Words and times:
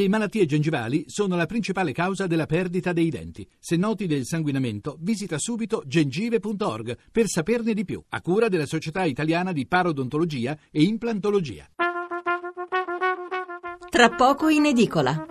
Le 0.00 0.08
malattie 0.08 0.46
gengivali 0.46 1.04
sono 1.08 1.36
la 1.36 1.44
principale 1.44 1.92
causa 1.92 2.26
della 2.26 2.46
perdita 2.46 2.94
dei 2.94 3.10
denti. 3.10 3.46
Se 3.58 3.76
noti 3.76 4.06
del 4.06 4.24
sanguinamento, 4.24 4.96
visita 4.98 5.36
subito 5.38 5.82
gengive.org 5.84 6.96
per 7.12 7.26
saperne 7.26 7.74
di 7.74 7.84
più, 7.84 8.02
a 8.08 8.22
cura 8.22 8.48
della 8.48 8.64
Società 8.64 9.04
Italiana 9.04 9.52
di 9.52 9.66
Parodontologia 9.66 10.56
e 10.70 10.84
Implantologia. 10.84 11.68
Tra 13.90 14.08
poco 14.08 14.48
in 14.48 14.64
edicola. 14.64 15.26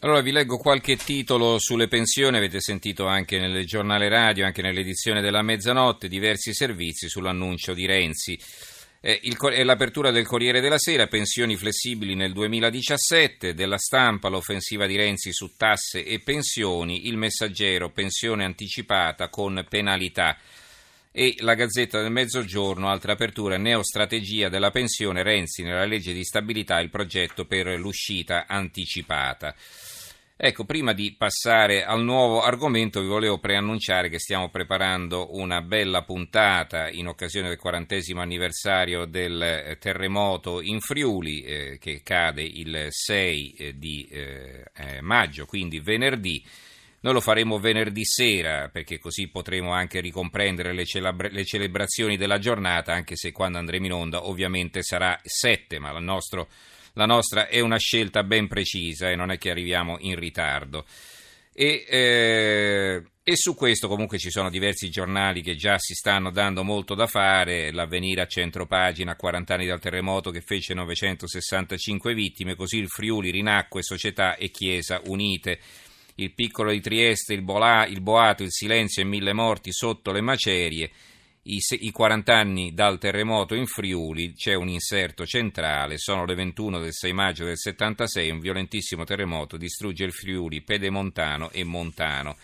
Allora 0.00 0.20
vi 0.20 0.32
leggo 0.32 0.58
qualche 0.58 0.96
titolo 0.96 1.58
sulle 1.58 1.88
pensioni, 1.88 2.36
avete 2.36 2.60
sentito 2.60 3.06
anche 3.06 3.38
nel 3.38 3.64
giornale 3.64 4.10
radio, 4.10 4.44
anche 4.44 4.60
nell'edizione 4.60 5.22
della 5.22 5.40
mezzanotte, 5.40 6.06
diversi 6.06 6.52
servizi 6.52 7.08
sull'annuncio 7.08 7.72
di 7.72 7.86
Renzi. 7.86 8.38
Eh, 9.06 9.20
il, 9.24 9.36
l'apertura 9.66 10.10
del 10.10 10.26
Corriere 10.26 10.62
della 10.62 10.78
Sera, 10.78 11.06
pensioni 11.08 11.56
flessibili 11.56 12.14
nel 12.14 12.32
2017, 12.32 13.52
della 13.52 13.76
stampa 13.76 14.30
l'offensiva 14.30 14.86
di 14.86 14.96
Renzi 14.96 15.30
su 15.30 15.56
tasse 15.58 16.06
e 16.06 16.20
pensioni, 16.20 17.06
il 17.06 17.18
messaggero 17.18 17.90
pensione 17.90 18.46
anticipata 18.46 19.28
con 19.28 19.62
penalità 19.68 20.38
e 21.12 21.34
la 21.40 21.52
Gazzetta 21.52 22.00
del 22.00 22.12
Mezzogiorno, 22.12 22.88
altra 22.88 23.12
apertura, 23.12 23.58
neostrategia 23.58 24.48
della 24.48 24.70
pensione 24.70 25.22
Renzi 25.22 25.62
nella 25.62 25.84
legge 25.84 26.14
di 26.14 26.24
stabilità, 26.24 26.80
il 26.80 26.88
progetto 26.88 27.44
per 27.44 27.78
l'uscita 27.78 28.46
anticipata. 28.48 29.54
Ecco, 30.46 30.66
prima 30.66 30.92
di 30.92 31.14
passare 31.16 31.86
al 31.86 32.02
nuovo 32.02 32.42
argomento 32.42 33.00
vi 33.00 33.06
volevo 33.06 33.38
preannunciare 33.38 34.10
che 34.10 34.18
stiamo 34.18 34.50
preparando 34.50 35.34
una 35.38 35.62
bella 35.62 36.02
puntata 36.02 36.90
in 36.90 37.08
occasione 37.08 37.48
del 37.48 37.56
quarantesimo 37.56 38.20
anniversario 38.20 39.06
del 39.06 39.40
eh, 39.40 39.78
terremoto 39.80 40.60
in 40.60 40.80
Friuli 40.80 41.40
eh, 41.40 41.78
che 41.80 42.02
cade 42.04 42.42
il 42.42 42.88
6 42.90 43.52
eh, 43.52 43.78
di 43.78 44.06
eh, 44.10 44.64
eh, 44.76 45.00
maggio, 45.00 45.46
quindi 45.46 45.80
venerdì. 45.80 46.44
Noi 47.00 47.14
lo 47.14 47.22
faremo 47.22 47.58
venerdì 47.58 48.04
sera 48.04 48.68
perché 48.68 48.98
così 48.98 49.28
potremo 49.28 49.72
anche 49.72 50.00
ricomprendere 50.00 50.74
le, 50.74 50.84
celebra- 50.84 51.30
le 51.30 51.46
celebrazioni 51.46 52.18
della 52.18 52.38
giornata, 52.38 52.92
anche 52.92 53.16
se 53.16 53.32
quando 53.32 53.56
andremo 53.56 53.86
in 53.86 53.92
onda 53.94 54.26
ovviamente 54.26 54.82
sarà 54.82 55.18
7, 55.22 55.78
ma 55.78 55.90
il 55.96 56.04
nostro 56.04 56.48
la 56.94 57.06
nostra 57.06 57.48
è 57.48 57.60
una 57.60 57.78
scelta 57.78 58.22
ben 58.24 58.48
precisa 58.48 59.10
e 59.10 59.16
non 59.16 59.30
è 59.30 59.38
che 59.38 59.50
arriviamo 59.50 59.96
in 60.00 60.16
ritardo. 60.16 60.84
E, 61.52 61.84
eh, 61.88 63.02
e, 63.22 63.36
su 63.36 63.54
questo 63.54 63.86
comunque 63.86 64.18
ci 64.18 64.30
sono 64.30 64.50
diversi 64.50 64.90
giornali 64.90 65.40
che 65.40 65.54
già 65.54 65.78
si 65.78 65.94
stanno 65.94 66.30
dando 66.30 66.64
molto 66.64 66.96
da 66.96 67.06
fare, 67.06 67.70
l'avvenire 67.70 68.22
a 68.22 68.26
centro 68.26 68.66
pagina 68.66 69.12
a 69.12 69.16
40 69.16 69.54
anni 69.54 69.66
dal 69.66 69.78
terremoto 69.78 70.30
che 70.32 70.40
fece 70.40 70.74
965 70.74 72.12
vittime, 72.12 72.56
così 72.56 72.78
il 72.78 72.88
Friuli 72.88 73.30
rinacque 73.30 73.82
società 73.82 74.34
e 74.36 74.50
chiesa 74.50 75.00
unite. 75.04 75.60
Il 76.16 76.32
piccolo 76.32 76.70
di 76.70 76.80
Trieste, 76.80 77.34
il, 77.34 77.42
Bola, 77.42 77.86
il 77.86 78.00
boato, 78.00 78.44
il 78.44 78.52
silenzio 78.52 79.02
e 79.02 79.06
mille 79.06 79.32
morti 79.32 79.72
sotto 79.72 80.12
le 80.12 80.20
macerie 80.20 80.90
i, 81.46 81.60
i 81.80 81.90
40 81.90 82.34
anni 82.34 82.72
dal 82.72 82.98
terremoto 82.98 83.54
in 83.54 83.66
Friuli, 83.66 84.32
c'è 84.32 84.54
un 84.54 84.68
inserto 84.68 85.26
centrale, 85.26 85.98
sono 85.98 86.24
le 86.24 86.34
21 86.34 86.78
del 86.78 86.94
6 86.94 87.12
maggio 87.12 87.44
del 87.44 87.58
76, 87.58 88.30
un 88.30 88.40
violentissimo 88.40 89.04
terremoto 89.04 89.58
distrugge 89.58 90.04
il 90.04 90.12
Friuli 90.12 90.62
pedemontano 90.62 91.50
e 91.50 91.62
montano. 91.64 92.36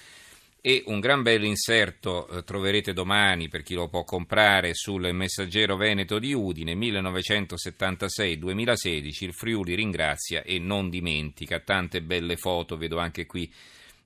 E 0.63 0.83
un 0.89 1.01
gran 1.01 1.23
bel 1.23 1.45
inserto 1.45 2.29
eh, 2.29 2.45
troverete 2.45 2.93
domani 2.93 3.49
per 3.49 3.63
chi 3.63 3.73
lo 3.73 3.89
può 3.89 4.05
comprare 4.05 4.75
sul 4.75 5.11
Messaggero 5.15 5.79
Veneto 5.79 6.19
di 6.19 6.35
Udine 6.35 6.75
1976-2016. 6.75 9.25
Il 9.25 9.33
Friuli 9.33 9.75
ringrazia 9.75 10.43
e 10.43 10.59
non 10.59 10.91
dimentica. 10.91 11.61
Tante 11.61 12.03
belle 12.03 12.37
foto 12.37 12.77
vedo 12.77 12.99
anche 12.99 13.25
qui 13.25 13.51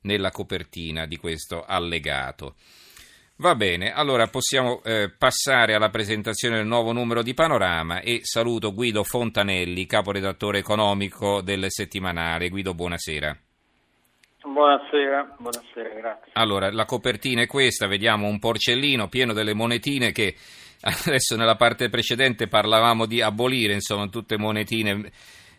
nella 0.03 0.31
copertina 0.31 1.07
di 1.07 1.17
questo 1.17 1.65
allegato. 1.65 2.55
Va 3.37 3.57
bene, 3.57 3.93
allora 3.93 4.29
possiamo 4.29 4.81
eh, 4.85 5.11
passare 5.11 5.75
alla 5.75 5.91
presentazione 5.91 6.59
del 6.59 6.67
nuovo 6.67 6.93
numero 6.93 7.21
di 7.21 7.35
Panorama 7.35 7.99
e 7.99 8.21
saluto 8.23 8.73
Guido 8.73 9.03
Fontanelli, 9.03 9.87
caporedattore 9.87 10.59
economico 10.59 11.41
del 11.43 11.65
settimanale. 11.67 12.49
Guido, 12.49 12.75
buonasera. 12.75 13.37
Buonasera, 14.45 15.35
buonasera, 15.37 15.89
grazie. 15.89 16.31
Allora, 16.35 16.71
la 16.71 16.85
copertina 16.85 17.43
è 17.43 17.49
questa, 17.49 17.89
vediamo 17.89 18.29
un 18.29 18.39
porcellino 18.39 19.09
pieno 19.09 19.33
delle 19.33 19.53
monetine 19.53 20.13
che 20.13 20.37
adesso 21.05 21.35
nella 21.35 21.57
parte 21.57 21.89
precedente 21.89 22.47
parlavamo 22.47 23.05
di 23.05 23.21
abolire, 23.21 23.73
insomma, 23.73 24.07
tutte 24.07 24.39
monetine 24.39 25.11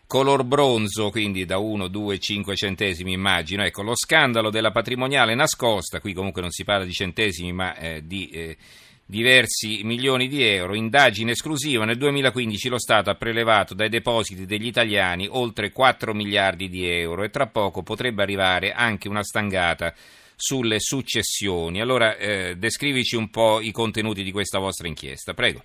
color 0.06 0.44
bronzo, 0.44 1.10
quindi 1.10 1.44
da 1.44 1.58
1, 1.58 1.88
2, 1.88 2.18
5 2.18 2.54
centesimi 2.54 3.12
immagino. 3.12 3.64
Ecco, 3.64 3.82
lo 3.82 3.96
scandalo 3.96 4.50
della 4.50 4.70
patrimoniale 4.70 5.34
nascosta, 5.34 6.00
qui 6.00 6.12
comunque 6.12 6.40
non 6.40 6.50
si 6.50 6.64
parla 6.64 6.84
di 6.84 6.92
centesimi 6.92 7.52
ma 7.52 7.76
eh, 7.76 8.02
di 8.04 8.28
eh, 8.28 8.56
diversi 9.04 9.82
milioni 9.84 10.26
di 10.26 10.42
euro, 10.42 10.74
indagine 10.74 11.30
esclusiva, 11.30 11.84
nel 11.84 11.96
2015 11.96 12.68
lo 12.68 12.78
Stato 12.78 13.08
ha 13.08 13.14
prelevato 13.14 13.72
dai 13.72 13.88
depositi 13.88 14.46
degli 14.46 14.66
italiani 14.66 15.28
oltre 15.30 15.70
4 15.70 16.12
miliardi 16.12 16.68
di 16.68 16.88
euro 16.88 17.22
e 17.22 17.30
tra 17.30 17.46
poco 17.46 17.82
potrebbe 17.82 18.22
arrivare 18.22 18.72
anche 18.72 19.08
una 19.08 19.22
stangata 19.22 19.94
sulle 20.34 20.80
successioni. 20.80 21.80
Allora, 21.80 22.16
eh, 22.16 22.56
descrivici 22.56 23.16
un 23.16 23.30
po' 23.30 23.60
i 23.60 23.70
contenuti 23.70 24.22
di 24.22 24.32
questa 24.32 24.58
vostra 24.58 24.88
inchiesta, 24.88 25.34
prego. 25.34 25.62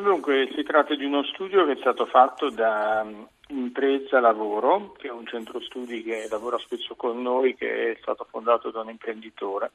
Dunque, 0.00 0.50
si 0.54 0.62
tratta 0.62 0.94
di 0.94 1.06
uno 1.06 1.22
studio 1.24 1.64
che 1.64 1.72
è 1.72 1.76
stato 1.76 2.04
fatto 2.04 2.50
da 2.50 3.02
mm, 3.02 3.22
Impresa 3.48 4.20
Lavoro, 4.20 4.92
che 4.92 5.08
è 5.08 5.10
un 5.10 5.26
centro 5.26 5.58
studi 5.60 6.02
che 6.02 6.26
lavora 6.28 6.58
spesso 6.58 6.94
con 6.96 7.22
noi, 7.22 7.54
che 7.54 7.92
è 7.92 7.98
stato 8.02 8.26
fondato 8.28 8.70
da 8.70 8.80
un 8.80 8.90
imprenditore, 8.90 9.70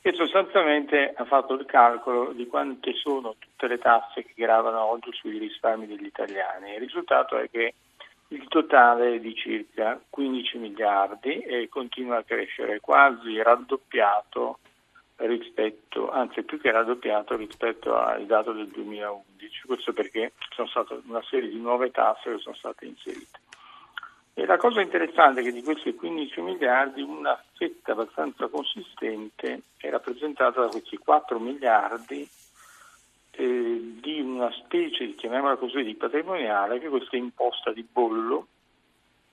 che 0.00 0.14
sostanzialmente 0.14 1.12
ha 1.14 1.24
fatto 1.26 1.54
il 1.54 1.66
calcolo 1.66 2.32
di 2.32 2.46
quante 2.46 2.94
sono 2.94 3.34
tutte 3.38 3.66
le 3.66 3.76
tasse 3.76 4.24
che 4.24 4.32
gravano 4.34 4.82
oggi 4.82 5.12
sui 5.12 5.36
risparmi 5.36 5.86
degli 5.86 6.06
italiani. 6.06 6.72
Il 6.72 6.80
risultato 6.80 7.36
è 7.36 7.50
che 7.50 7.74
il 8.28 8.48
totale 8.48 9.16
è 9.16 9.20
di 9.20 9.34
circa 9.34 10.00
15 10.08 10.56
miliardi 10.56 11.38
e 11.40 11.68
continua 11.68 12.18
a 12.18 12.22
crescere, 12.22 12.80
quasi 12.80 13.42
raddoppiato 13.42 14.58
rispetto, 15.26 16.10
anzi 16.10 16.42
più 16.42 16.60
che 16.60 16.70
raddoppiato 16.70 17.36
rispetto 17.36 17.96
al 17.96 18.26
dato 18.26 18.52
del 18.52 18.68
2011, 18.68 19.66
questo 19.66 19.92
perché 19.92 20.32
ci 20.38 20.48
sono 20.54 20.68
state 20.68 21.00
una 21.06 21.22
serie 21.28 21.48
di 21.48 21.58
nuove 21.58 21.90
tasse 21.90 22.32
che 22.32 22.38
sono 22.38 22.54
state 22.54 22.86
inserite. 22.86 23.38
E 24.34 24.46
la 24.46 24.56
cosa 24.56 24.80
interessante 24.80 25.40
è 25.40 25.44
che 25.44 25.52
di 25.52 25.62
questi 25.62 25.94
15 25.94 26.40
miliardi 26.40 27.02
una 27.02 27.38
fetta 27.54 27.92
abbastanza 27.92 28.48
consistente 28.48 29.62
è 29.76 29.90
rappresentata 29.90 30.60
da 30.60 30.68
questi 30.68 30.96
4 30.96 31.38
miliardi 31.38 32.26
eh, 33.32 33.80
di 34.00 34.20
una 34.20 34.50
specie, 34.52 35.14
chiamiamola 35.14 35.56
così, 35.56 35.82
di 35.82 35.94
patrimoniale, 35.94 36.78
che 36.78 36.88
questa 36.88 37.16
imposta 37.16 37.72
di 37.72 37.86
bollo 37.90 38.46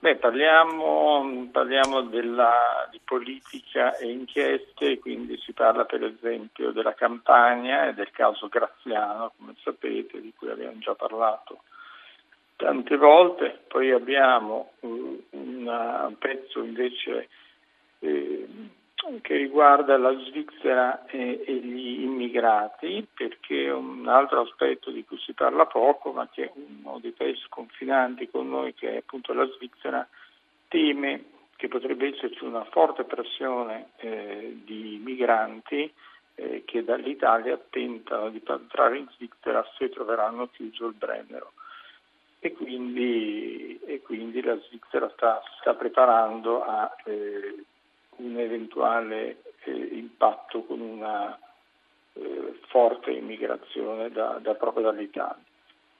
Beh, 0.00 0.16
parliamo, 0.16 1.48
parliamo 1.52 2.00
della, 2.00 2.88
di 2.90 2.98
politica 3.04 3.96
e 3.98 4.10
inchieste, 4.10 4.98
quindi 4.98 5.38
si 5.38 5.52
parla 5.52 5.84
per 5.84 6.02
esempio 6.02 6.72
della 6.72 6.94
campagna 6.94 7.86
e 7.86 7.94
del 7.94 8.10
caso 8.10 8.48
Graziano, 8.48 9.32
come 9.38 9.54
sapete, 9.62 10.20
di 10.20 10.32
cui 10.36 10.50
abbiamo 10.50 10.78
già 10.78 10.96
parlato 10.96 11.62
tante 12.56 12.96
volte. 12.96 13.60
Poi 13.68 13.92
abbiamo 13.92 14.72
un, 14.80 15.20
un 15.30 16.14
pezzo 16.18 16.64
invece 16.64 17.28
eh, 18.00 18.48
che 19.20 19.36
riguarda 19.36 19.96
la 19.96 20.16
Svizzera 20.16 21.04
e, 21.06 21.42
e, 21.44 21.54
gli 21.54 22.02
immigrati, 22.02 23.06
perché 23.12 23.68
un 23.70 24.06
altro 24.06 24.42
aspetto 24.42 24.90
di 24.90 25.04
cui 25.04 25.18
si 25.18 25.32
parla 25.32 25.66
poco, 25.66 26.12
ma 26.12 26.28
che 26.28 26.52
uno 26.54 26.98
dei 27.00 27.10
paesi 27.10 27.42
confinanti 27.48 28.30
con 28.30 28.48
noi, 28.48 28.74
che 28.74 28.92
è 28.92 28.96
appunto 28.98 29.32
la 29.32 29.46
Svizzera, 29.46 30.06
teme 30.68 31.24
che 31.56 31.68
potrebbe 31.68 32.08
esserci 32.08 32.44
una 32.44 32.64
forte 32.64 33.04
pressione 33.04 33.90
eh, 33.96 34.60
di 34.64 35.00
migranti 35.02 35.92
eh, 36.34 36.62
che 36.64 36.82
dall'Italia 36.82 37.60
tentano 37.70 38.30
di 38.30 38.42
entrare 38.44 38.98
in 38.98 39.08
Svizzera 39.14 39.64
se 39.76 39.88
troveranno 39.90 40.48
chiuso 40.48 40.86
il 40.86 40.94
Brennero. 40.94 41.52
E 42.40 42.52
quindi, 42.52 43.78
e 43.84 44.00
quindi 44.02 44.42
la 44.42 44.58
Svizzera 44.58 45.08
sta, 45.14 45.40
sta 45.60 45.74
preparando 45.74 46.64
a 46.64 46.92
eh, 47.04 47.64
un 48.22 48.38
eventuale 48.38 49.42
eh, 49.64 49.70
impatto 49.72 50.64
con 50.64 50.80
una 50.80 51.38
eh, 52.14 52.58
forte 52.68 53.10
immigrazione 53.10 54.10
da, 54.10 54.38
da 54.40 54.54
proprio 54.54 54.84
dall'Italia. 54.84 55.42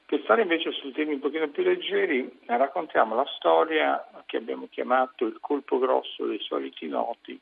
Per 0.06 0.20
stare 0.24 0.42
invece 0.42 0.72
su 0.72 0.92
temi 0.92 1.14
un 1.14 1.20
pochino 1.20 1.48
più 1.48 1.62
leggeri, 1.62 2.40
raccontiamo 2.44 3.14
la 3.14 3.24
storia 3.36 4.04
che 4.26 4.36
abbiamo 4.36 4.68
chiamato 4.70 5.24
il 5.24 5.38
colpo 5.40 5.78
grosso 5.78 6.26
dei 6.26 6.38
soliti 6.40 6.86
noti 6.86 7.38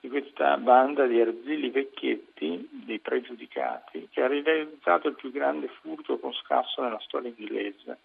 di 0.00 0.08
questa 0.08 0.56
banda 0.58 1.06
di 1.06 1.20
arzilli 1.20 1.70
vecchietti, 1.70 2.68
dei 2.70 2.98
pregiudicati, 2.98 4.08
che 4.10 4.22
ha 4.22 4.26
realizzato 4.26 5.08
il 5.08 5.14
più 5.14 5.30
grande 5.30 5.68
furto 5.68 6.18
con 6.18 6.32
scasso 6.32 6.82
nella 6.82 7.00
storia 7.00 7.32
inglese 7.34 7.98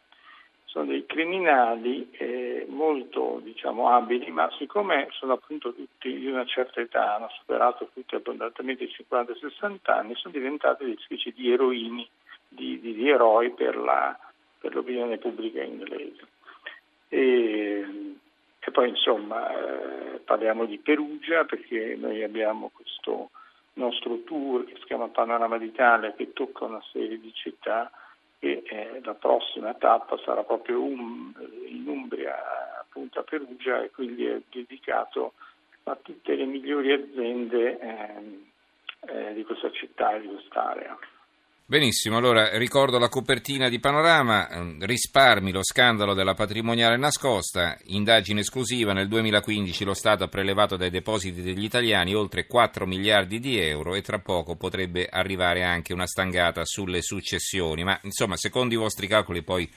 sono 0.75 0.88
dei 0.88 1.06
criminali 1.06 2.10
eh, 2.12 2.66
molto 2.68 3.39
diciamo, 3.42 3.89
abili, 3.89 4.30
ma 4.30 4.51
siccome 4.57 5.07
sono 5.12 5.31
appunto 5.31 5.74
tutti 5.74 6.13
di 6.13 6.27
una 6.27 6.44
certa 6.44 6.81
età, 6.81 7.16
hanno 7.16 7.30
superato 7.30 7.89
tutti 7.94 8.16
abbondantemente 8.16 8.83
i 8.83 8.94
50-60 9.10 9.77
anni, 9.86 10.16
sono 10.16 10.33
diventati 10.33 10.83
delle 10.83 10.98
specie 11.00 11.31
di 11.31 11.50
eroini, 11.50 12.06
di, 12.50 12.81
di, 12.81 12.94
di 12.94 13.10
eroi 13.10 13.51
per, 13.51 13.77
la, 13.77 14.19
per, 14.60 14.75
l'opinione 14.75 15.18
pubblica 15.18 15.63
inglese. 15.63 16.27
E, 17.07 17.86
e 18.60 18.72
poi 18.72 18.89
insomma 18.89 19.48
eh, 19.51 20.19
parliamo 20.25 20.66
di 20.66 20.77
Perugia 20.77 21.45
perché 21.45 21.95
noi 21.98 22.22
abbiamo 22.22 22.69
questo 22.74 23.30
nostro 23.75 24.24
tour 24.25 24.66
che 24.66 24.75
si 24.75 24.83
chiama 24.88 25.07
Panorama 25.07 25.57
d'Italia 25.57 26.12
che 26.12 26.33
tocca 26.33 26.66
una 26.66 26.83
serie 26.92 27.18
di 27.18 27.31
città 27.33 27.89
e 28.39 28.63
eh, 28.65 29.01
la 29.03 29.13
prossima 29.13 29.73
tappa 29.73 30.17
sarà 30.23 30.43
proprio 30.43 30.81
um, 30.81 31.33
in 31.67 31.87
Umbria, 31.87 32.35
appunto 32.79 33.19
a 33.19 33.23
Perugia, 33.23 33.81
e 33.81 33.91
quindi 33.91 34.25
è 34.25 34.41
dedicato 34.49 35.33
a 35.83 35.95
tutte 36.01 36.35
le 36.35 36.45
migliori 36.45 36.91
aziende 36.91 37.79
eh, 37.79 38.43
eh, 39.07 39.33
di 39.33 39.43
questa 39.43 39.71
città 39.71 40.15
e 40.15 40.21
di 40.21 40.27
quest'area. 40.27 40.97
Benissimo, 41.67 42.17
allora 42.17 42.59
ricordo 42.59 43.00
la 43.00 43.09
copertina 43.09 43.69
di 43.69 43.79
Panorama, 43.79 44.47
ehm, 44.47 44.85
risparmi, 44.85 45.51
lo 45.51 45.63
scandalo 45.63 46.13
della 46.13 46.35
patrimoniale 46.35 46.95
nascosta, 46.95 47.75
indagine 47.85 48.41
esclusiva, 48.41 48.94
nel 48.94 49.07
2015 49.07 49.83
lo 49.83 49.95
Stato 49.95 50.23
ha 50.23 50.27
prelevato 50.27 50.77
dai 50.77 50.91
depositi 50.91 51.41
degli 51.41 51.63
italiani 51.63 52.13
oltre 52.13 52.45
4 52.45 52.85
miliardi 52.85 53.39
di 53.39 53.57
euro 53.57 53.95
e 53.95 54.03
tra 54.03 54.19
poco 54.19 54.56
potrebbe 54.56 55.07
arrivare 55.09 55.63
anche 55.63 55.91
una 55.91 56.06
stangata 56.06 56.63
sulle 56.65 57.01
successioni, 57.01 57.83
ma 57.83 58.00
insomma 58.03 58.38
secondo 58.38 58.75
i 58.75 58.77
vostri 58.77 59.07
calcoli 59.07 59.41
poi 59.41 59.67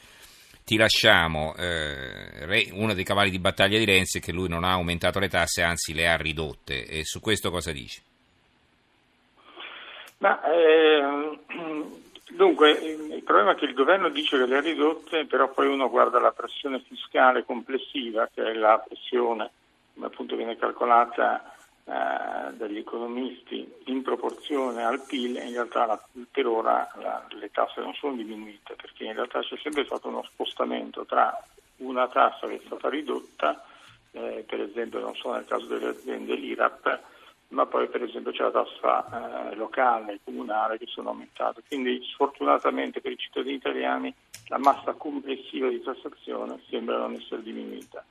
ti 0.65 0.77
lasciamo, 0.77 1.57
eh, 1.57 2.69
uno 2.73 2.93
dei 2.93 3.05
cavalli 3.05 3.31
di 3.31 3.39
battaglia 3.39 3.79
di 3.79 3.87
Renzi 3.87 4.19
è 4.19 4.21
che 4.21 4.33
lui 4.33 4.51
non 4.51 4.63
ha 4.63 4.73
aumentato 4.73 5.19
le 5.21 5.31
tasse, 5.31 5.63
anzi 5.63 5.95
le 5.95 6.07
ha 6.07 6.19
ridotte 6.19 6.85
e 6.85 7.07
su 7.07 7.21
questo 7.21 7.51
cosa 7.51 7.73
dici? 7.73 8.08
Ma, 10.19 10.43
eh, 10.43 11.39
dunque, 12.31 12.71
il 12.71 13.23
problema 13.23 13.53
è 13.53 13.55
che 13.55 13.67
il 13.67 13.75
governo 13.75 14.09
dice 14.09 14.39
che 14.39 14.47
le 14.47 14.57
ha 14.57 14.61
ridotte, 14.61 15.27
però 15.27 15.51
poi 15.51 15.69
uno 15.69 15.89
guarda 15.89 16.19
la 16.19 16.33
pressione 16.33 16.81
fiscale 16.81 17.45
complessiva, 17.45 18.29
che 18.33 18.43
è 18.43 18.55
la 18.55 18.83
pressione, 18.87 19.51
come 19.95 20.07
appunto 20.07 20.37
viene 20.37 20.57
calcolata 20.57 21.53
eh, 21.85 22.53
dagli 22.53 22.79
economisti, 22.79 23.67
in 23.87 24.03
proporzione 24.03 24.85
al 24.85 25.03
PIL, 25.07 25.37
in 25.37 25.53
realtà 25.53 25.87
la, 25.87 26.01
per 26.31 26.47
ora 26.47 26.87
la, 27.01 27.25
le 27.31 27.51
tasse 27.51 27.81
non 27.81 27.95
sono 27.95 28.15
diminuite, 28.15 28.75
perché 28.75 29.05
in 29.05 29.15
realtà 29.15 29.41
c'è 29.41 29.57
sempre 29.57 29.85
stato 29.85 30.09
uno 30.09 30.23
spostamento 30.25 31.05
tra 31.07 31.33
una 31.79 32.09
tassa 32.09 32.47
che 32.47 32.57
è 32.57 32.61
stata 32.67 32.89
ridotta, 32.89 33.65
eh, 34.11 34.45
per 34.47 34.61
esempio 34.61 34.99
non 34.99 35.15
so 35.15 35.33
nel 35.33 35.47
caso 35.47 35.67
delle 35.67 35.89
aziende 35.89 36.35
l'IRAP, 36.35 37.01
ma 37.49 37.67
poi 37.67 37.89
per 37.89 38.03
esempio 38.03 38.33
c'è 38.33 38.43
la 38.43 38.51
tassa 38.51 39.51
eh, 39.51 39.55
locale, 39.55 40.21
comunale 40.23 40.79
che 40.79 40.87
sono 40.87 41.11
aumentate. 41.11 41.63
Quindi 41.67 42.03
sfortunatamente 42.13 43.01
per 43.01 43.13
i 43.13 43.19
cittadini 43.19 43.55
italiani 43.55 44.15
la 44.49 44.59
massa 44.59 44.93
complessiva 44.93 45.69
di 45.69 45.83
tassazione 45.83 46.61
sembra 46.69 46.99
non 46.99 47.15
essere 47.15 47.43
diminuita. 47.43 48.05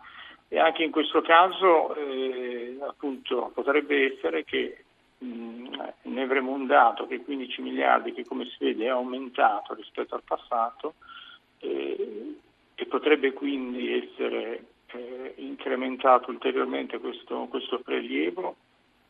E 0.48 0.60
anche 0.60 0.84
in 0.84 0.92
questo 0.92 1.22
caso 1.22 1.94
eh, 1.96 2.78
appunto, 2.82 3.52
potrebbe 3.54 4.14
essere 4.14 4.44
che 4.44 4.84
mh, 5.18 5.76
ne 6.04 6.22
avremo 6.22 6.52
un 6.52 6.66
dato 6.66 7.06
che 7.06 7.22
15 7.22 7.62
miliardi 7.62 8.14
che 8.14 8.26
come 8.26 8.46
si 8.46 8.58
vede 8.60 8.86
è 8.86 8.90
aumentato 8.90 9.74
rispetto 9.74 10.16
al 10.16 10.24
passato 10.24 10.96
eh, 11.60 12.36
e 12.74 12.86
potrebbe 12.86 13.34
quindi 13.34 13.92
essere 13.94 14.64
eh, 14.88 15.34
incrementato 15.38 16.32
ulteriormente 16.32 16.98
questo, 17.00 17.48
questo 17.50 17.80
prelievo 17.80 18.56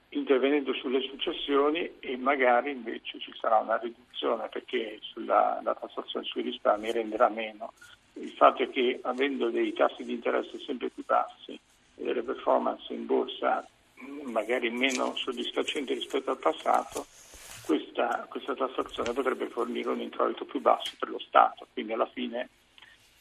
intervenendo 0.10 0.74
sulle 0.74 1.02
successioni 1.02 2.00
e 2.00 2.18
magari 2.18 2.72
invece 2.72 3.20
ci 3.20 3.34
sarà 3.40 3.58
una 3.58 3.78
riduzione 3.78 4.48
perché 4.50 5.00
sulla, 5.02 5.60
la 5.64 5.76
tassazione 5.76 6.26
sui 6.26 6.44
risparmi 6.44 6.92
renderà 6.92 7.30
meno. 7.30 7.74
Il 8.14 8.32
fatto 8.32 8.64
è 8.64 8.70
che 8.70 9.00
avendo 9.04 9.50
dei 9.50 9.74
tassi 9.74 10.04
di 10.04 10.14
interesse 10.14 10.60
sempre 10.60 10.90
più 10.90 11.04
bassi 11.06 11.52
e 11.52 12.04
delle 12.04 12.24
performance 12.24 12.94
in 12.94 13.06
borsa 13.06 13.68
magari 14.24 14.70
meno 14.70 15.16
soddisfacenti 15.16 15.94
rispetto 15.94 16.32
al 16.32 16.38
passato, 16.38 17.06
questa, 17.66 18.26
questa 18.30 18.56
tassazione 18.56 19.12
potrebbe 19.14 19.50
fornire 19.50 19.90
un 19.90 20.00
introito 20.00 20.46
più 20.46 20.62
basso 20.62 20.94
per 20.98 21.10
lo 21.10 21.20
Stato, 21.20 21.68
quindi 21.74 21.94
alla 21.94 22.08
fine 22.08 22.50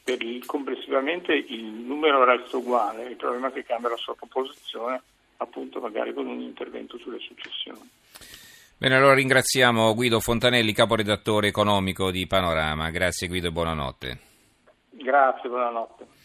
il, 0.05 0.45
complessivamente 0.45 1.33
il 1.33 1.63
numero 1.63 2.23
resta 2.23 2.55
uguale, 2.55 3.09
il 3.09 3.17
problema 3.17 3.49
è 3.49 3.51
che 3.51 3.63
cambia 3.63 3.89
la 3.89 3.97
sua 3.97 4.15
composizione 4.15 5.01
appunto 5.37 5.79
magari 5.79 6.13
con 6.13 6.27
un 6.27 6.41
intervento 6.41 6.97
sulle 6.97 7.19
successioni. 7.19 7.89
Bene, 8.77 8.95
allora 8.95 9.15
ringraziamo 9.15 9.93
Guido 9.95 10.19
Fontanelli, 10.19 10.71
caporedattore 10.71 11.47
economico 11.47 12.11
di 12.11 12.27
Panorama. 12.27 12.91
Grazie 12.91 13.27
Guido 13.27 13.47
e 13.47 13.51
buonanotte. 13.51 14.19
Grazie, 14.91 15.49
buonanotte. 15.49 16.16